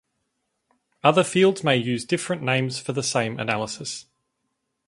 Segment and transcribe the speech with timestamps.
[1.03, 4.07] Other fields may use different names for the same analysis.